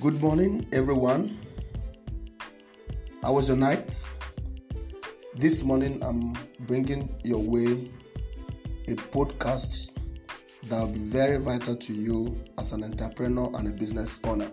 Good 0.00 0.22
morning, 0.22 0.66
everyone. 0.72 1.38
How 3.22 3.34
was 3.34 3.48
your 3.48 3.58
night? 3.58 4.08
This 5.36 5.62
morning, 5.62 6.02
I'm 6.02 6.32
bringing 6.60 7.14
your 7.22 7.42
way 7.42 7.90
a 8.88 8.92
podcast 9.12 9.92
that 10.68 10.80
will 10.80 10.88
be 10.88 11.00
very 11.00 11.36
vital 11.36 11.74
to 11.76 11.92
you 11.92 12.42
as 12.58 12.72
an 12.72 12.82
entrepreneur 12.82 13.50
and 13.58 13.68
a 13.68 13.72
business 13.72 14.18
owner. 14.24 14.50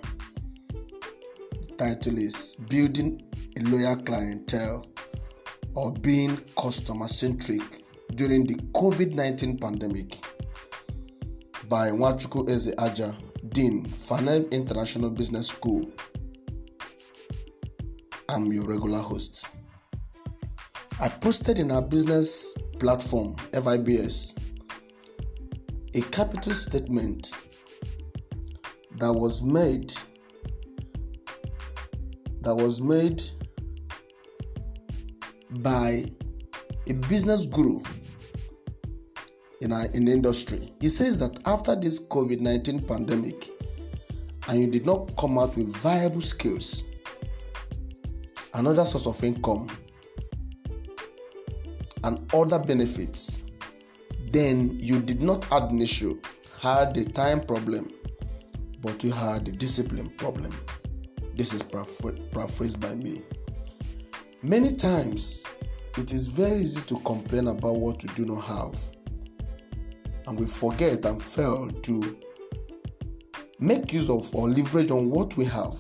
The 0.67 1.73
title 1.77 2.17
is 2.17 2.55
Building 2.67 3.21
a 3.57 3.61
Loyal 3.69 3.95
Clientele 4.03 4.85
or 5.75 5.93
Being 5.93 6.35
Customer 6.59 7.07
Centric 7.07 7.61
During 8.15 8.45
the 8.45 8.55
COVID 8.75 9.13
19 9.13 9.59
Pandemic 9.59 10.17
by 11.69 11.89
Nwachukwu 11.91 12.49
Eze 12.49 12.73
Aja 12.77 13.13
Dean, 13.57 13.83
Fanev 13.85 14.51
International 14.51 15.09
Business 15.09 15.47
School. 15.47 15.91
I'm 18.29 18.53
your 18.53 18.65
regular 18.65 18.99
host. 18.99 19.47
I 20.99 21.09
posted 21.09 21.57
in 21.57 21.71
our 21.71 21.81
business 21.81 22.53
platform, 22.77 23.35
FIBS, 23.53 24.37
a 25.95 26.01
capital 26.11 26.53
statement 26.53 27.33
that 28.97 29.11
was 29.11 29.41
made 29.41 29.91
that 32.41 32.53
was 32.53 32.79
made 32.79 33.23
by 35.61 36.05
a 36.85 36.93
business 37.09 37.47
guru 37.47 37.81
in, 39.67 39.73
our, 39.73 39.85
in 39.87 40.05
the 40.05 40.11
industry. 40.13 40.71
He 40.79 40.87
says 40.87 41.19
that 41.19 41.39
after 41.45 41.75
this 41.75 42.07
COVID 42.07 42.39
19 42.39 42.83
pandemic 42.83 43.49
and 44.47 44.61
you 44.61 44.71
did 44.71 44.85
not 44.85 45.11
come 45.17 45.37
out 45.37 45.57
with 45.57 45.75
viable 45.75 46.21
skills, 46.21 46.85
another 48.53 48.85
source 48.85 49.05
of 49.07 49.21
income, 49.25 49.69
and 52.05 52.33
other 52.33 52.59
benefits, 52.59 53.41
then 54.31 54.79
you 54.79 55.01
did 55.01 55.21
not 55.21 55.43
have 55.45 55.63
an 55.63 55.81
issue, 55.81 56.17
had 56.61 56.93
the 56.93 57.03
time 57.03 57.41
problem, 57.41 57.91
but 58.79 59.03
you 59.03 59.11
had 59.11 59.43
the 59.43 59.51
discipline 59.51 60.09
problem. 60.11 60.53
This 61.35 61.53
is 61.53 61.61
paraphrased 61.61 62.79
by 62.79 62.95
me. 62.95 63.21
Many 64.41 64.71
times, 64.71 65.45
it 65.97 66.13
is 66.13 66.27
very 66.27 66.61
easy 66.61 66.81
to 66.83 66.99
complain 67.01 67.47
about 67.47 67.75
what 67.75 68.01
you 68.03 68.09
do 68.15 68.25
not 68.25 68.45
have 68.45 68.96
and 70.27 70.39
we 70.39 70.45
forget 70.45 71.05
and 71.05 71.21
fail 71.21 71.69
to 71.83 72.17
make 73.59 73.91
use 73.93 74.09
of 74.09 74.33
or 74.35 74.49
leverage 74.49 74.91
on 74.91 75.09
what 75.09 75.35
we 75.37 75.45
have. 75.45 75.75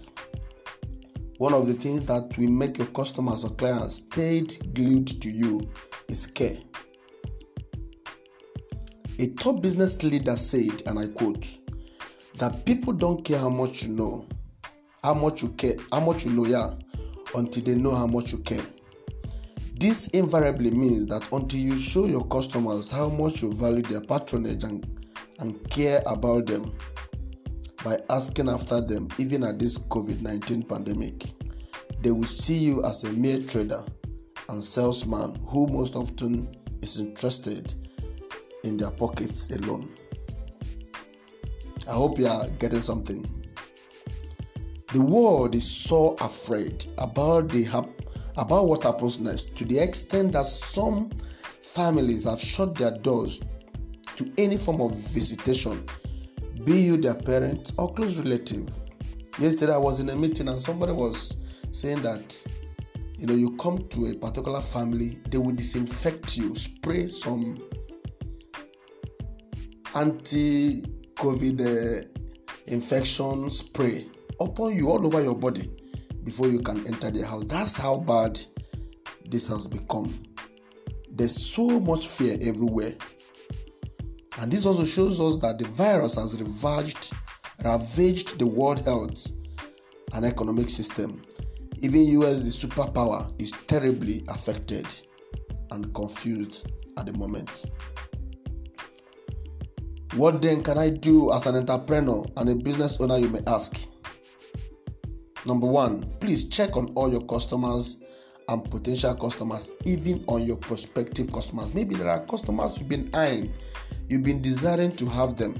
One 1.37 1.53
of 1.53 1.67
the 1.67 1.73
things 1.73 2.03
that 2.03 2.35
will 2.37 2.49
make 2.49 2.77
your 2.77 2.87
customers 2.87 3.43
or 3.43 3.51
clients 3.51 3.97
stay 3.97 4.41
glued 4.73 5.07
to 5.07 5.29
you 5.29 5.69
is 6.09 6.25
care. 6.25 6.57
A 9.19 9.27
top 9.35 9.61
business 9.61 10.03
leader 10.03 10.37
said, 10.37 10.83
and 10.87 10.97
I 10.97 11.07
quote, 11.07 11.57
that 12.35 12.65
people 12.65 12.93
don't 12.93 13.23
care 13.23 13.39
how 13.39 13.49
much 13.49 13.83
you 13.83 13.93
know, 13.93 14.27
how 15.03 15.13
much 15.13 15.43
you 15.43 15.49
care, 15.49 15.75
how 15.91 15.99
much 15.99 16.25
you 16.25 16.31
know, 16.31 16.45
yeah, 16.45 16.73
until 17.35 17.63
they 17.63 17.75
know 17.75 17.93
how 17.93 18.07
much 18.07 18.31
you 18.31 18.39
care. 18.39 18.65
This 19.79 20.07
invariably 20.07 20.71
means 20.71 21.05
that 21.05 21.31
until 21.31 21.59
you 21.59 21.77
show 21.77 22.07
your 22.07 22.25
customers 22.27 22.89
how 22.89 23.09
much 23.09 23.43
you 23.43 23.53
value 23.53 23.83
their 23.83 24.01
patronage 24.01 24.63
and, 24.63 24.83
and 25.39 25.69
care 25.69 26.01
about 26.07 26.47
them 26.47 26.73
by 27.83 27.97
asking 28.09 28.49
after 28.49 28.81
them, 28.81 29.07
even 29.19 29.43
at 29.43 29.59
this 29.59 29.77
COVID 29.77 30.21
19 30.21 30.63
pandemic, 30.63 31.25
they 32.01 32.09
will 32.09 32.25
see 32.25 32.55
you 32.55 32.83
as 32.85 33.03
a 33.03 33.13
mere 33.13 33.39
trader 33.41 33.83
and 34.49 34.63
salesman 34.63 35.35
who 35.45 35.67
most 35.67 35.95
often 35.95 36.49
is 36.81 36.99
interested 36.99 37.75
in 38.63 38.77
their 38.77 38.91
pockets 38.91 39.51
alone. 39.51 39.93
I 41.87 41.93
hope 41.93 42.17
you 42.17 42.27
are 42.27 42.49
getting 42.59 42.79
something. 42.79 43.25
The 44.91 45.01
world 45.01 45.53
is 45.53 45.69
so 45.69 46.15
afraid 46.19 46.85
about 46.97 47.49
the 47.49 47.63
about 48.37 48.67
what 48.67 48.83
happens 48.83 49.19
next 49.19 49.57
to 49.57 49.65
the 49.65 49.79
extent 49.79 50.31
that 50.31 50.45
some 50.45 51.09
families 51.61 52.23
have 52.25 52.39
shut 52.39 52.75
their 52.75 52.91
doors 52.91 53.41
to 54.15 54.31
any 54.37 54.57
form 54.57 54.81
of 54.81 54.95
visitation, 55.09 55.83
be 56.63 56.79
you 56.81 56.97
their 56.97 57.15
parent 57.15 57.71
or 57.77 57.93
close 57.93 58.19
relative. 58.19 58.75
Yesterday, 59.39 59.73
I 59.73 59.77
was 59.77 59.99
in 59.99 60.09
a 60.09 60.15
meeting 60.15 60.47
and 60.47 60.59
somebody 60.59 60.91
was 60.91 61.41
saying 61.71 62.01
that 62.03 62.45
you 63.17 63.25
know 63.27 63.33
you 63.33 63.55
come 63.57 63.87
to 63.89 64.07
a 64.07 64.13
particular 64.13 64.61
family, 64.61 65.19
they 65.29 65.37
will 65.37 65.53
disinfect 65.53 66.37
you, 66.37 66.55
spray 66.55 67.07
some 67.07 67.61
anti-COVID 69.95 71.61
uh, 71.61 72.07
infection 72.67 73.49
spray 73.49 74.05
upon 74.39 74.75
you 74.75 74.89
all 74.89 75.05
over 75.05 75.23
your 75.23 75.35
body 75.35 75.76
before 76.27 76.49
you 76.49 76.59
can 76.59 76.85
enter 76.85 77.09
the 77.09 77.25
house. 77.25 77.45
That's 77.45 77.77
how 77.77 77.99
bad 77.99 78.37
this 79.29 79.47
has 79.47 79.65
become. 79.65 80.13
There's 81.09 81.41
so 81.41 81.79
much 81.79 82.05
fear 82.05 82.37
everywhere. 82.41 82.95
And 84.37 84.51
this 84.51 84.65
also 84.65 84.83
shows 84.83 85.21
us 85.21 85.39
that 85.39 85.57
the 85.57 85.63
virus 85.69 86.15
has 86.15 86.41
ravaged, 86.41 87.13
ravaged 87.63 88.39
the 88.39 88.45
world 88.45 88.79
health 88.83 89.31
and 90.13 90.25
economic 90.25 90.69
system. 90.69 91.21
Even 91.79 92.01
US, 92.21 92.43
the 92.43 92.49
superpower, 92.49 93.31
is 93.41 93.53
terribly 93.67 94.25
affected 94.27 94.85
and 95.71 95.95
confused 95.95 96.69
at 96.97 97.05
the 97.05 97.13
moment. 97.13 97.67
What 100.15 100.41
then 100.41 100.61
can 100.61 100.77
I 100.77 100.89
do 100.89 101.31
as 101.31 101.45
an 101.45 101.55
entrepreneur 101.55 102.25
and 102.35 102.49
a 102.49 102.55
business 102.55 102.99
owner, 102.99 103.17
you 103.17 103.29
may 103.29 103.39
ask? 103.47 103.89
Number 105.47 105.67
one, 105.67 106.03
please 106.19 106.49
check 106.49 106.75
on 106.75 106.91
all 106.95 107.09
your 107.09 107.21
customers 107.21 108.03
and 108.49 108.69
potential 108.69 109.15
customers, 109.15 109.71
even 109.85 110.21
on 110.27 110.43
your 110.43 110.57
prospective 110.57 111.31
customers. 111.31 111.73
Maybe 111.73 111.95
there 111.95 112.09
are 112.09 112.19
customers 112.25 112.77
you've 112.77 112.89
been 112.89 113.09
eyeing, 113.13 113.53
you've 114.09 114.23
been 114.23 114.41
desiring 114.41 114.93
to 114.97 115.05
have 115.05 115.37
them. 115.37 115.55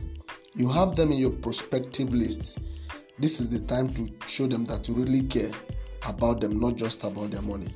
You 0.56 0.68
have 0.68 0.98
them 0.98 1.14
in 1.14 1.20
your 1.20 1.32
prospective 1.32 2.14
list. 2.14 2.60
This 3.18 3.40
is 3.40 3.50
the 3.50 3.60
time 3.66 3.94
to 3.94 4.10
show 4.28 4.46
them 4.48 4.66
that 4.66 4.90
you 4.90 4.94
really 4.94 5.22
care 5.22 5.52
about 6.06 6.42
them, 6.42 6.60
not 6.60 6.76
just 6.76 7.06
about 7.06 7.32
their 7.32 7.42
money. 7.44 7.68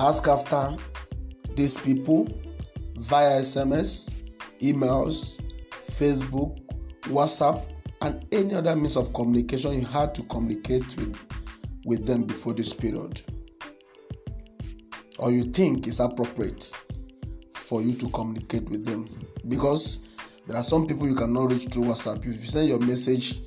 Ask 0.00 0.26
after 0.26 0.76
these 1.54 1.76
people 1.76 2.26
via 2.96 3.40
SMS, 3.40 4.14
emails, 4.60 5.40
Facebook, 5.70 6.58
WhatsApp, 7.02 7.64
and 8.04 8.26
any 8.32 8.54
other 8.54 8.76
means 8.76 8.98
of 8.98 9.14
communication 9.14 9.80
you 9.80 9.86
had 9.86 10.14
to 10.14 10.22
communicate 10.24 10.94
with, 10.98 11.18
with 11.86 12.06
them 12.06 12.24
before 12.24 12.52
this 12.52 12.70
period. 12.70 13.22
Or 15.18 15.30
you 15.30 15.44
think 15.44 15.86
is 15.86 16.00
appropriate 16.00 16.70
for 17.54 17.80
you 17.80 17.94
to 17.94 18.10
communicate 18.10 18.68
with 18.68 18.84
them. 18.84 19.08
Because 19.48 20.06
there 20.46 20.56
are 20.58 20.62
some 20.62 20.86
people 20.86 21.08
you 21.08 21.14
cannot 21.14 21.50
reach 21.50 21.68
through 21.68 21.84
WhatsApp. 21.84 22.18
If 22.18 22.42
you 22.42 22.46
send 22.46 22.68
your 22.68 22.78
message, 22.78 23.40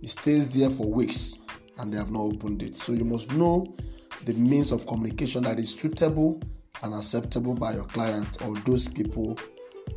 it 0.00 0.08
stays 0.08 0.48
there 0.58 0.70
for 0.70 0.90
weeks 0.90 1.40
and 1.78 1.92
they 1.92 1.98
have 1.98 2.10
not 2.10 2.20
opened 2.20 2.62
it. 2.62 2.76
So 2.76 2.92
you 2.92 3.04
must 3.04 3.30
know 3.32 3.76
the 4.24 4.32
means 4.32 4.72
of 4.72 4.86
communication 4.86 5.42
that 5.42 5.58
is 5.58 5.74
suitable 5.74 6.40
and 6.82 6.94
acceptable 6.94 7.54
by 7.54 7.74
your 7.74 7.84
client 7.84 8.40
or 8.42 8.54
those 8.60 8.88
people, 8.88 9.38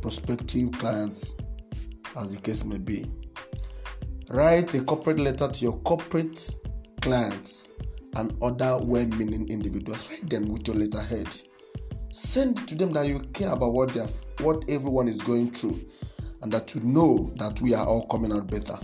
prospective 0.02 0.70
clients, 0.72 1.36
as 2.14 2.34
the 2.34 2.42
case 2.42 2.66
may 2.66 2.78
be. 2.78 3.06
Write 4.30 4.74
a 4.74 4.84
corporate 4.84 5.18
letter 5.20 5.48
to 5.48 5.64
your 5.64 5.78
corporate 5.78 6.56
clients 7.00 7.72
and 8.16 8.32
other 8.42 8.78
well 8.82 9.06
meaning 9.06 9.48
individuals. 9.48 10.08
Write 10.08 10.28
them 10.28 10.48
with 10.48 10.66
your 10.66 10.76
letterhead. 10.76 11.28
Send 12.12 12.68
to 12.68 12.74
them 12.74 12.92
that 12.92 13.06
you 13.06 13.20
care 13.32 13.52
about 13.52 13.72
what, 13.72 13.92
they 13.92 14.00
have, 14.00 14.14
what 14.40 14.64
everyone 14.68 15.08
is 15.08 15.20
going 15.20 15.50
through 15.50 15.80
and 16.42 16.52
that 16.52 16.74
you 16.74 16.80
know 16.82 17.32
that 17.36 17.60
we 17.60 17.74
are 17.74 17.86
all 17.86 18.06
coming 18.06 18.32
out 18.32 18.48
better. 18.48 18.78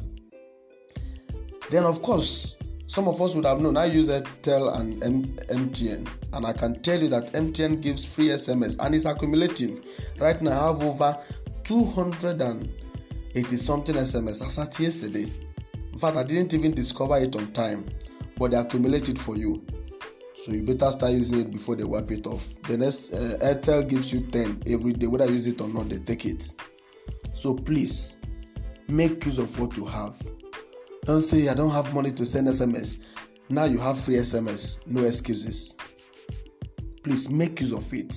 Then, 1.71 1.85
of 1.85 2.03
course, 2.03 2.57
some 2.87 3.07
of 3.07 3.21
us 3.21 3.35
would 3.35 3.45
have 3.45 3.61
known 3.61 3.77
I 3.77 3.85
use 3.85 4.09
Airtel 4.09 4.81
and 4.81 5.05
M- 5.05 5.37
MTN, 5.49 6.09
and 6.33 6.47
I 6.47 6.55
can 6.55 6.81
tell 6.81 6.99
you 6.99 7.09
that 7.09 7.33
MTN 7.35 7.83
gives 7.83 8.05
free 8.05 8.29
SMS 8.29 8.83
and 8.83 8.95
it's 8.95 9.05
accumulative. 9.05 9.81
Right 10.19 10.41
now, 10.41 10.53
I 10.53 10.67
have 10.69 10.83
over 10.83 11.19
200 11.65 12.41
and 12.41 12.71
80 13.35 13.57
something 13.57 13.95
SMS 13.95 14.47
as 14.47 14.59
at 14.59 14.79
yesterday. 14.79 15.31
In 15.93 15.99
fact, 15.99 16.17
I 16.17 16.23
didn't 16.23 16.55
even 16.55 16.73
discover 16.73 17.19
it 17.19 17.35
on 17.37 17.51
time, 17.53 17.85
but 18.39 18.53
they 18.53 18.57
accumulate 18.57 19.09
it 19.09 19.19
for 19.19 19.37
you. 19.37 19.65
So 20.37 20.53
you 20.53 20.63
better 20.63 20.91
start 20.93 21.13
using 21.13 21.41
it 21.41 21.51
before 21.51 21.75
they 21.75 21.85
wipe 21.85 22.11
it 22.13 22.27
off. 22.27 22.55
The 22.63 22.77
next 22.77 23.13
uh, 23.13 23.39
Airtel 23.41 23.89
gives 23.89 24.13
you 24.13 24.21
10 24.21 24.63
every 24.69 24.93
day, 24.93 25.09
whether 25.09 25.27
you 25.27 25.33
use 25.33 25.49
it 25.49 25.61
or 25.61 25.69
not, 25.69 25.89
they 25.89 25.99
take 25.99 26.27
it. 26.27 26.55
So 27.35 27.55
please 27.55 28.19
make 28.87 29.25
use 29.25 29.39
of 29.39 29.59
what 29.59 29.77
you 29.77 29.85
have. 29.85 30.17
Don't 31.05 31.21
say 31.21 31.49
I 31.49 31.55
don't 31.55 31.71
have 31.71 31.93
money 31.95 32.13
to 32.13 32.25
send 32.25 32.49
SMS. 32.49 33.03
Now 33.49 33.65
you 33.65 33.79
have 33.79 33.99
free 33.99 34.17
SMS, 34.17 34.87
no 34.87 35.03
excuses. 35.05 35.77
Please 37.03 37.31
make 37.31 37.61
use 37.61 37.73
of 37.73 37.93
it. 37.93 38.15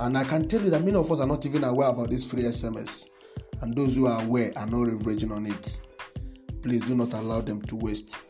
And 0.00 0.16
I 0.16 0.24
can 0.24 0.46
tell 0.48 0.62
you 0.62 0.70
that 0.70 0.84
many 0.84 0.96
of 0.96 1.10
us 1.10 1.20
are 1.20 1.26
not 1.26 1.44
even 1.44 1.64
aware 1.64 1.88
about 1.88 2.10
this 2.10 2.30
free 2.30 2.42
SMS. 2.44 3.08
And 3.60 3.74
those 3.74 3.96
who 3.96 4.06
are 4.06 4.22
aware 4.22 4.52
are 4.56 4.66
not 4.66 4.88
leveraging 4.88 5.32
on 5.32 5.46
it. 5.46 5.80
Please 6.62 6.82
do 6.82 6.94
not 6.94 7.12
allow 7.14 7.40
them 7.40 7.62
to 7.62 7.76
waste. 7.76 8.22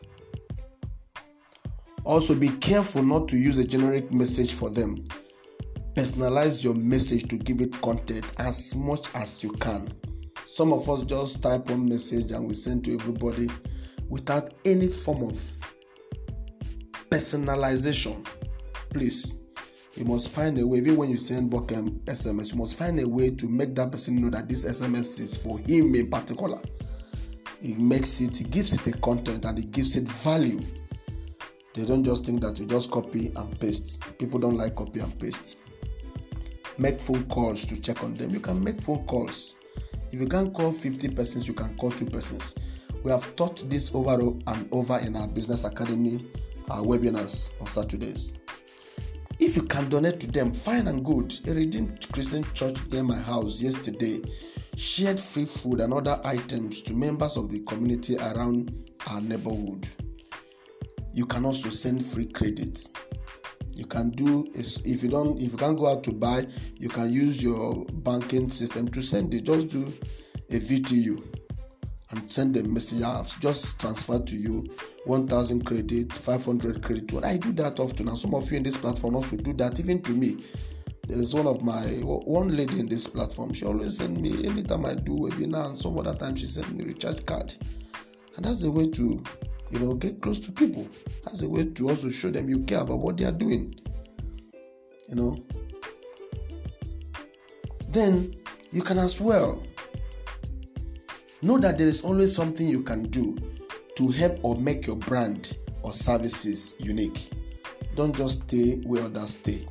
Also, 2.03 2.33
be 2.33 2.49
careful 2.49 3.03
not 3.03 3.27
to 3.29 3.37
use 3.37 3.57
a 3.57 3.65
generic 3.65 4.11
message 4.11 4.53
for 4.53 4.69
them. 4.69 5.03
Personalize 5.93 6.63
your 6.63 6.73
message 6.73 7.27
to 7.27 7.37
give 7.37 7.61
it 7.61 7.79
content 7.81 8.25
as 8.37 8.75
much 8.75 9.13
as 9.15 9.43
you 9.43 9.51
can. 9.53 9.91
Some 10.45 10.73
of 10.73 10.89
us 10.89 11.03
just 11.03 11.43
type 11.43 11.69
one 11.69 11.87
message 11.87 12.31
and 12.31 12.47
we 12.47 12.55
send 12.55 12.85
to 12.85 12.93
everybody 12.93 13.49
without 14.07 14.53
any 14.65 14.87
form 14.87 15.23
of 15.23 15.35
personalization. 17.09 18.25
Please, 18.91 19.41
you 19.95 20.05
must 20.05 20.29
find 20.29 20.59
a 20.59 20.65
way, 20.65 20.77
even 20.77 20.97
when 20.97 21.09
you 21.09 21.17
send 21.17 21.49
bulk 21.49 21.69
SMS, 21.69 22.53
you 22.53 22.59
must 22.59 22.77
find 22.77 22.99
a 22.99 23.07
way 23.07 23.31
to 23.31 23.49
make 23.49 23.75
that 23.75 23.91
person 23.91 24.21
know 24.21 24.29
that 24.29 24.47
this 24.47 24.65
SMS 24.65 25.19
is 25.19 25.35
for 25.35 25.59
him 25.59 25.95
in 25.95 26.09
particular. 26.09 26.61
It 27.61 27.77
makes 27.77 28.21
it, 28.21 28.39
it 28.39 28.51
gives 28.51 28.73
it 28.73 28.87
a 28.87 28.97
content 28.99 29.45
and 29.45 29.57
it 29.59 29.71
gives 29.71 29.95
it 29.95 30.07
value. 30.07 30.61
They 31.73 31.85
don't 31.85 32.03
just 32.03 32.25
think 32.25 32.41
that 32.41 32.59
you 32.59 32.65
just 32.65 32.91
copy 32.91 33.31
and 33.35 33.59
paste. 33.59 34.01
People 34.17 34.39
don't 34.39 34.57
like 34.57 34.75
copy 34.75 34.99
and 34.99 35.19
paste. 35.19 35.59
Make 36.77 36.99
phone 36.99 37.25
calls 37.25 37.65
to 37.65 37.79
check 37.81 38.03
on 38.03 38.15
them. 38.15 38.29
You 38.31 38.39
can 38.39 38.63
make 38.63 38.79
phone 38.79 39.05
calls. 39.05 39.59
If 40.11 40.19
you 40.19 40.27
can't 40.27 40.53
call 40.53 40.71
50 40.71 41.09
persons, 41.09 41.47
you 41.47 41.53
can 41.53 41.75
call 41.75 41.91
two 41.91 42.05
persons. 42.05 42.55
We 43.03 43.11
have 43.11 43.35
taught 43.35 43.63
this 43.69 43.93
over 43.93 44.13
and 44.47 44.67
over 44.71 44.99
in 44.99 45.15
our 45.15 45.27
business 45.27 45.63
academy, 45.63 46.25
our 46.69 46.81
webinars 46.81 47.59
on 47.61 47.67
Saturdays. 47.67 48.33
If 49.39 49.55
you 49.55 49.63
can 49.63 49.87
donate 49.87 50.19
to 50.19 50.31
them, 50.31 50.51
fine 50.51 50.87
and 50.87 51.03
good. 51.03 51.33
A 51.47 51.53
Redeemed 51.53 52.11
Christian 52.11 52.43
Church 52.53 52.77
near 52.91 53.03
my 53.03 53.17
house 53.17 53.61
yesterday 53.61 54.21
shared 54.75 55.17
free 55.17 55.45
food 55.45 55.79
and 55.79 55.93
other 55.93 56.19
items 56.25 56.81
to 56.83 56.93
members 56.93 57.37
of 57.37 57.49
the 57.49 57.61
community 57.61 58.17
around 58.17 58.91
our 59.09 59.21
neighborhood. 59.21 59.87
You 61.13 61.25
can 61.25 61.45
also 61.45 61.69
send 61.69 62.05
free 62.05 62.25
credits. 62.25 62.91
You 63.73 63.85
can 63.85 64.09
do 64.09 64.45
if 64.53 65.03
you 65.03 65.09
don't 65.09 65.39
if 65.39 65.53
you 65.53 65.57
can't 65.57 65.77
go 65.79 65.87
out 65.87 66.03
to 66.03 66.11
buy, 66.11 66.45
you 66.75 66.89
can 66.89 67.09
use 67.09 67.41
your 67.41 67.85
banking 67.85 68.49
system 68.49 68.89
to 68.89 69.01
send 69.01 69.33
it. 69.33 69.45
Just 69.45 69.69
do 69.69 69.93
a 70.49 70.59
VTU 70.59 71.23
and 72.11 72.29
send 72.29 72.57
a 72.57 72.63
message. 72.63 73.03
I've 73.03 73.39
just 73.39 73.79
transferred 73.79 74.27
to 74.27 74.35
you 74.35 74.65
1000 75.09 75.65
credit, 75.65 76.13
500 76.13 76.83
credit. 76.83 77.25
I 77.25 77.37
do 77.37 77.51
that 77.53 77.79
often, 77.79 78.07
and 78.07 78.17
some 78.17 78.35
of 78.35 78.49
you 78.51 78.57
in 78.57 78.63
this 78.63 78.77
platform 78.77 79.15
also 79.15 79.35
do 79.35 79.53
that, 79.53 79.79
even 79.79 80.01
to 80.03 80.11
me. 80.11 80.43
There's 81.07 81.33
one 81.33 81.47
of 81.47 81.63
my 81.63 81.81
one 82.03 82.55
lady 82.55 82.79
in 82.79 82.87
this 82.87 83.07
platform 83.07 83.51
she 83.51 83.65
always 83.65 83.97
send 83.97 84.21
me 84.21 84.45
anytime 84.45 84.85
i 84.85 84.93
do 84.93 85.13
webinar 85.13 85.69
and 85.69 85.75
some 85.75 85.97
other 85.97 86.13
time 86.13 86.35
she 86.35 86.45
send 86.45 86.71
me 86.77 86.85
recharge 86.85 87.25
card. 87.25 87.51
And 88.35 88.45
that's 88.45 88.61
the 88.61 88.71
way 88.71 88.87
to 88.91 89.23
you 89.71 89.79
know 89.79 89.95
get 89.95 90.21
close 90.21 90.39
to 90.41 90.51
people. 90.51 90.87
That's 91.25 91.41
a 91.41 91.49
way 91.49 91.65
to 91.65 91.89
also 91.89 92.11
show 92.11 92.29
them 92.29 92.47
you 92.47 92.61
care 92.61 92.81
about 92.81 92.99
what 92.99 93.17
they 93.17 93.25
are 93.25 93.31
doing 93.31 93.73
you 95.09 95.15
know. 95.15 95.43
Then 97.89 98.35
you 98.71 98.83
can 98.83 98.99
as 98.99 99.19
well 99.19 99.63
know 101.41 101.57
that 101.57 101.77
there 101.77 101.87
is 101.87 102.03
always 102.03 102.35
something 102.35 102.67
you 102.67 102.83
can 102.83 103.09
do 103.09 103.35
to 103.99 104.07
help 104.09 104.39
or 104.43 104.55
make 104.55 104.87
your 104.87 104.95
brand 104.95 105.57
or 105.83 105.93
services 105.93 106.75
unique 106.79 107.29
don't 107.95 108.15
just 108.15 108.43
stay 108.43 108.77
where 108.85 109.03
others 109.03 109.31
stay 109.31 109.65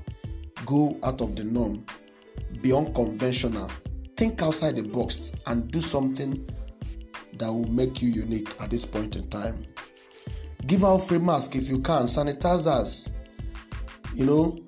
go 0.69 0.99
out 1.03 1.21
of 1.21 1.35
the 1.35 1.45
norm, 1.45 1.85
be 2.61 2.73
unconventional, 2.73 3.71
think 4.17 4.43
outside 4.43 4.77
the 4.77 4.83
box, 4.83 5.33
and 5.47 5.71
do 5.71 5.81
something 5.81 6.47
that 7.35 7.51
will 7.51 7.69
make 7.69 8.03
you 8.03 8.11
unique 8.11 8.55
at 8.61 8.71
this 8.71 8.85
point 8.85 9.17
in 9.17 9.29
time. 9.29 9.65
Give 10.67 10.85
out 10.85 10.99
free 10.99 11.19
masks 11.19 11.57
if 11.57 11.71
you 11.71 11.79
can, 11.79 12.03
sanitizers, 12.03 13.15
you 14.15 14.27
know, 14.27 14.59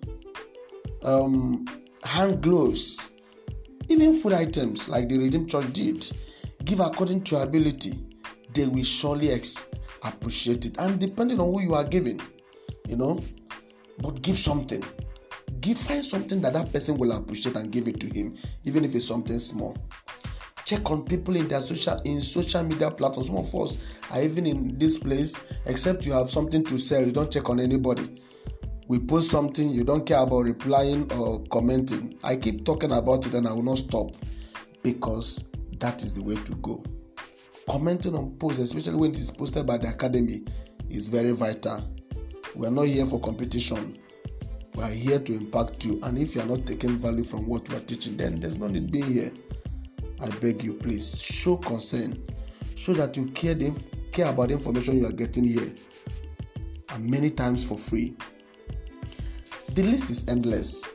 um, 1.05 1.67
hand 2.05 2.43
gloves, 2.43 3.13
even 3.89 4.15
food 4.15 4.33
items 4.33 4.89
like 4.89 5.09
the 5.09 5.19
Redeemed 5.19 5.51
Church 5.51 5.71
did. 5.73 6.07
Give 6.65 6.81
according 6.81 7.25
to 7.25 7.37
your 7.37 7.45
ability. 7.45 7.93
They 8.53 8.67
will 8.67 8.85
surely 8.85 9.31
ex- 9.31 9.67
appreciate 10.03 10.67
it. 10.67 10.79
And 10.79 10.99
depending 10.99 11.41
on 11.41 11.53
who 11.53 11.63
you 11.63 11.75
are 11.75 11.85
giving, 11.85 12.21
you 12.89 12.97
know, 12.97 13.23
but 13.99 14.23
give 14.23 14.37
something. 14.37 14.83
Give 15.61 15.77
find 15.77 16.05
something 16.05 16.41
that 16.43 16.55
that 16.55 16.73
person 16.73 16.97
will 16.97 17.13
appreciate 17.13 17.57
and 17.57 17.71
give 17.71 17.87
it 17.87 18.01
to 18.01 18.07
him 18.07 18.35
even 18.65 18.85
if 18.85 18.95
it's 18.95 19.07
something 19.07 19.39
small. 19.39 19.77
Check 20.65 20.91
on 20.91 21.05
people 21.05 21.37
in 21.37 21.49
their 21.49 21.61
social 21.61 22.01
in 22.05 22.21
social 22.23 22.63
media 22.63 22.91
platforms. 22.91 23.29
Some 23.29 23.37
of 23.37 23.55
us 23.55 24.01
are 24.11 24.23
even 24.23 24.47
in 24.47 24.79
this 24.79 24.99
place 24.99 25.37
except 25.67 26.07
you 26.07 26.13
have 26.13 26.31
something 26.31 26.65
to 26.65 26.79
sell 26.79 27.05
you 27.05 27.13
don't 27.13 27.31
check 27.31 27.51
on 27.51 27.61
anybody. 27.61 28.23
We 28.89 28.99
post 28.99 29.31
something 29.31 29.69
you 29.69 29.85
don't 29.85 30.07
care 30.07 30.23
about 30.23 30.45
replying 30.45 31.13
or 31.13 31.45
commenting. 31.47 32.19
I 32.25 32.37
keep 32.37 32.65
talking 32.65 32.93
about 32.93 33.27
it 33.27 33.35
and 33.35 33.47
i 33.47 33.53
will 33.53 33.63
not 33.63 33.79
stop 33.79 34.13
because 34.83 35.51
that 35.79 36.03
is 36.05 36.15
the 36.15 36.23
way 36.23 36.37
to 36.37 36.55
go 36.57 36.83
commenting 37.71 38.15
on 38.15 38.37
posts 38.37 38.59
especially 38.59 38.97
when 38.97 39.11
it 39.11 39.19
is 39.19 39.31
posted 39.31 39.67
by 39.67 39.79
the 39.79 39.89
academy 39.89 40.45
is 40.89 41.07
very 41.07 41.31
vital 41.31 41.83
we 42.57 42.67
are 42.67 42.71
not 42.71 42.87
here 42.87 43.07
for 43.07 43.21
competition 43.21 43.97
we 44.75 44.83
are 44.85 44.91
here 44.91 45.19
to 45.19 45.35
impact 45.35 45.85
you. 45.85 45.99
And 46.03 46.19
if 46.19 46.35
you 46.35 46.43
are 46.43 46.47
not 46.47 46.63
taking 46.63 46.97
value 46.97 47.25
from 47.25 47.47
what 47.47 47.69
we 47.69 47.77
are 47.77 47.81
teaching, 47.81 48.17
then 48.17 48.41
there's 48.41 48.59
no 48.59 48.69
need 48.69 48.91
being 48.91 49.07
here. 49.07 49.31
I 50.23 50.31
beg 50.37 50.63
you, 50.63 50.75
please 50.75 51.21
show 51.21 51.57
concern. 51.57 52.23
Show 52.77 52.95
that 52.95 53.17
you 53.17 53.27
care, 53.27 53.55
the, 53.55 53.79
care 54.13 54.31
about 54.31 54.49
the 54.49 54.55
information 54.55 54.99
you 54.99 55.07
are 55.07 55.13
getting 55.13 55.45
here. 55.45 55.75
And 56.91 57.11
many 57.11 57.31
times 57.31 57.65
for 57.65 57.77
free. 57.77 58.17
The 59.75 59.83
list 59.83 60.11
is 60.11 60.27
endless. 60.29 60.89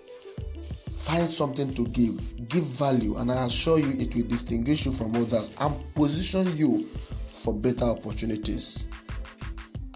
Find 0.95 1.29
something 1.29 1.73
to 1.75 1.85
give, 1.89 2.47
give 2.47 2.63
value, 2.63 3.17
and 3.17 3.31
I 3.31 3.45
assure 3.45 3.77
you 3.77 3.91
it 3.99 4.15
will 4.15 4.23
distinguish 4.23 4.85
you 4.85 4.91
from 4.91 5.15
others 5.15 5.53
and 5.59 5.93
position 5.93 6.55
you 6.57 6.83
for 7.27 7.53
better 7.53 7.85
opportunities. 7.85 8.89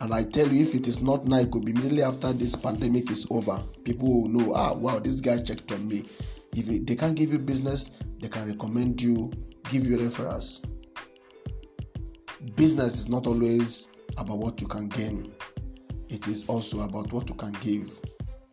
And 0.01 0.13
I 0.13 0.23
tell 0.23 0.47
you, 0.47 0.61
if 0.61 0.75
it 0.75 0.87
is 0.87 1.01
not 1.01 1.25
now, 1.25 1.37
it 1.37 1.51
could 1.51 1.65
be 1.65 1.71
immediately 1.71 2.03
after 2.03 2.31
this 2.31 2.55
pandemic 2.55 3.09
is 3.09 3.25
over. 3.31 3.63
People 3.85 4.23
will 4.23 4.29
know, 4.29 4.53
ah, 4.53 4.73
wow, 4.73 4.99
this 4.99 5.19
guy 5.19 5.41
checked 5.41 5.71
on 5.71 5.87
me. 5.87 6.05
If 6.53 6.85
they 6.85 6.95
can't 6.95 7.15
give 7.15 7.31
you 7.31 7.39
business, 7.39 7.97
they 8.19 8.27
can 8.27 8.47
recommend 8.47 9.01
you, 9.01 9.31
give 9.71 9.85
you 9.85 9.97
referrals. 9.97 10.63
Business 12.55 12.99
is 12.99 13.09
not 13.09 13.25
always 13.25 13.89
about 14.17 14.37
what 14.37 14.61
you 14.61 14.67
can 14.67 14.89
gain, 14.89 15.33
it 16.09 16.27
is 16.27 16.45
also 16.47 16.81
about 16.81 17.11
what 17.13 17.29
you 17.29 17.35
can 17.35 17.53
give 17.61 17.99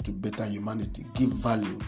to 0.05 0.13
better 0.13 0.45
humanity. 0.47 1.05
Give 1.15 1.31
value. 1.31 1.81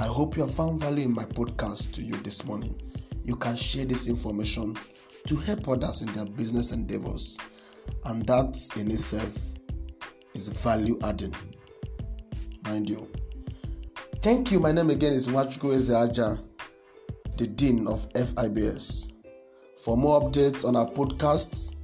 I 0.00 0.06
hope 0.06 0.34
you 0.34 0.42
have 0.46 0.54
found 0.54 0.80
value 0.80 1.04
in 1.04 1.12
my 1.14 1.24
podcast 1.26 1.92
to 1.92 2.02
you 2.02 2.16
this 2.22 2.46
morning. 2.46 2.80
You 3.22 3.36
can 3.36 3.54
share 3.54 3.84
this 3.84 4.08
information 4.08 4.74
to 5.26 5.36
help 5.36 5.68
others 5.68 6.00
in 6.00 6.10
their 6.14 6.24
business 6.24 6.72
endeavors. 6.72 7.36
And 8.06 8.26
that 8.26 8.56
in 8.78 8.90
itself 8.90 9.36
is 10.32 10.48
value 10.48 10.98
adding. 11.04 11.34
Mind 12.64 12.88
you. 12.88 13.12
Thank 14.22 14.50
you. 14.50 14.58
My 14.58 14.72
name 14.72 14.88
again 14.88 15.12
is 15.12 15.28
Nwachukwu 15.28 15.74
Ezeaja 15.76 16.42
the 17.36 17.46
dean 17.46 17.86
of 17.86 18.10
FIBS 18.14 19.12
for 19.84 19.98
more 19.98 20.22
updates 20.22 20.66
on 20.66 20.76
our 20.76 20.86
podcasts 20.86 21.74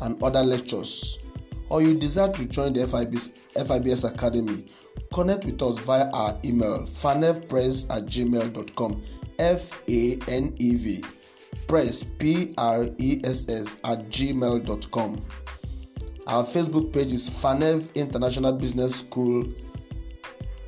and 0.00 0.22
other 0.22 0.42
lectures 0.42 1.25
or 1.68 1.82
you 1.82 1.96
desire 1.96 2.32
to 2.32 2.48
join 2.48 2.72
the 2.72 2.80
FIBS, 2.80 3.30
FIBS 3.54 4.12
Academy 4.12 4.66
connect 5.12 5.44
with 5.44 5.62
us 5.62 5.78
via 5.80 6.08
our 6.10 6.36
email 6.44 6.78
fanevpress 6.80 7.88
at 7.96 8.06
gmail.com 8.06 9.00
f-a-n-e-v 9.38 11.04
press 11.68 12.02
p-r-e-s-s 12.04 13.76
at 13.84 14.08
gmail.com 14.08 15.24
our 16.26 16.42
facebook 16.42 16.92
page 16.92 17.12
is 17.12 17.30
fanev 17.30 17.94
international 17.94 18.52
business 18.52 18.98
school 19.00 19.46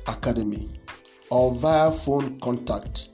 academy 0.07 0.69
or 1.29 1.53
via 1.55 1.91
phone 1.91 2.39
contact 2.39 3.09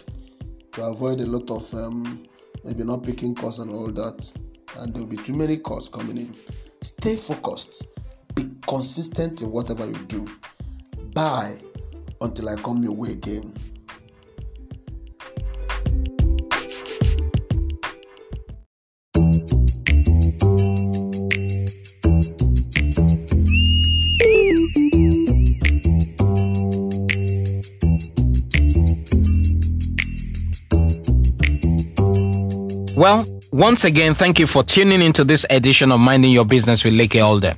to 0.72 0.82
avoid 0.82 1.20
a 1.20 1.26
lot 1.26 1.50
of 1.50 1.72
um, 1.74 2.22
maybe 2.64 2.84
not 2.84 3.02
picking 3.02 3.34
calls 3.34 3.58
and 3.58 3.70
all 3.70 3.88
that 3.88 4.32
and 4.78 4.94
there 4.94 5.02
will 5.02 5.08
be 5.08 5.16
too 5.16 5.34
many 5.34 5.56
calls 5.56 5.88
coming 5.88 6.18
in. 6.18 6.34
Stay 6.82 7.16
focused, 7.16 7.86
be 8.34 8.50
consistent 8.66 9.42
in 9.42 9.50
whatever 9.50 9.86
you 9.86 9.98
do. 10.06 10.26
Bye 11.14 11.58
until 12.20 12.48
I 12.48 12.56
come 12.56 12.82
your 12.82 12.92
way 12.92 13.12
again. 13.12 13.54
Once 33.56 33.84
again, 33.84 34.12
thank 34.12 34.38
you 34.38 34.46
for 34.46 34.62
tuning 34.62 35.00
into 35.00 35.24
this 35.24 35.46
edition 35.48 35.90
of 35.90 35.98
Minding 35.98 36.30
Your 36.30 36.44
Business 36.44 36.84
with 36.84 36.92
Leke 36.92 37.24
Alder. 37.24 37.54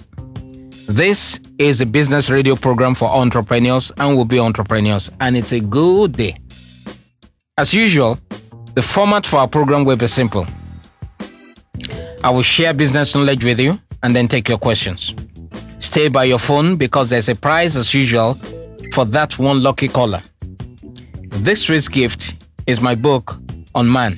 This 0.87 1.41
is 1.59 1.81
a 1.81 1.87
business 1.87 2.31
radio 2.31 2.55
program 2.55 2.95
for 2.95 3.09
entrepreneurs 3.09 3.91
and 3.99 4.17
will 4.17 4.25
be 4.25 4.39
entrepreneurs, 4.39 5.11
and 5.19 5.37
it's 5.37 5.51
a 5.51 5.59
good 5.59 6.13
day. 6.13 6.39
As 7.59 7.75
usual, 7.75 8.17
the 8.75 8.83
format 8.83 9.27
for 9.27 9.39
our 9.39 9.49
program 9.49 9.85
will 9.85 9.97
be 9.97 10.07
simple. 10.07 10.47
I 12.23 12.31
will 12.31 12.43
share 12.43 12.73
business 12.73 13.17
knowledge 13.17 13.45
with 13.45 13.59
you 13.59 13.81
and 14.05 14.15
then 14.15 14.29
take 14.29 14.49
your 14.49 14.59
questions. 14.59 15.17
Stay 15.81 16.07
by 16.07 16.25
your 16.25 16.39
phone 16.39 16.77
because 16.77 17.11
there's 17.11 17.29
a 17.29 17.35
prize 17.35 17.77
as 17.77 17.93
usual 17.93 18.35
for 18.93 19.05
that 19.07 19.37
one 19.37 19.65
lucky 19.65 19.89
caller. 19.89 20.23
This 21.41 21.69
week's 21.69 21.89
gift 21.89 22.37
is 22.69 22.81
my 22.81 22.95
book 22.95 23.41
on 23.75 23.91
man 23.91 24.17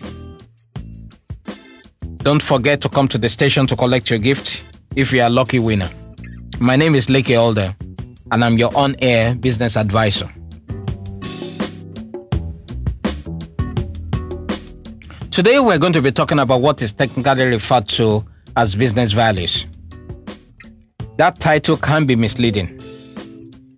don't 2.22 2.42
forget 2.42 2.80
to 2.82 2.88
come 2.88 3.08
to 3.08 3.18
the 3.18 3.28
station 3.28 3.66
to 3.66 3.74
collect 3.74 4.10
your 4.10 4.18
gift 4.18 4.64
if 4.94 5.12
you 5.12 5.22
are 5.22 5.26
a 5.26 5.30
lucky 5.30 5.58
winner. 5.58 5.90
My 6.58 6.76
name 6.76 6.94
is 6.94 7.06
Leke 7.06 7.38
Alder, 7.38 7.74
and 8.30 8.44
I'm 8.44 8.58
your 8.58 8.76
on 8.76 8.94
air 9.00 9.34
business 9.34 9.76
advisor. 9.76 10.30
Today, 15.30 15.60
we're 15.60 15.78
going 15.78 15.94
to 15.94 16.02
be 16.02 16.12
talking 16.12 16.38
about 16.38 16.60
what 16.60 16.82
is 16.82 16.92
technically 16.92 17.44
referred 17.44 17.88
to 17.90 18.24
as 18.56 18.74
business 18.74 19.12
values. 19.12 19.66
That 21.16 21.40
title 21.40 21.76
can 21.78 22.04
be 22.04 22.16
misleading. 22.16 22.76